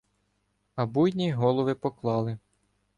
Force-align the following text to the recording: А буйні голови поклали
А 0.75 0.85
буйні 0.85 1.31
голови 1.31 1.75
поклали 1.75 2.37